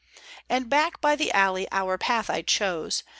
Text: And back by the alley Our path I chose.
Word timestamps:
And 0.49 0.67
back 0.67 0.99
by 0.99 1.15
the 1.15 1.31
alley 1.31 1.67
Our 1.71 1.95
path 1.99 2.27
I 2.27 2.41
chose. 2.41 3.03